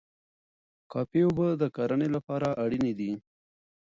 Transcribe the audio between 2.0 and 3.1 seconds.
لپاره اړینې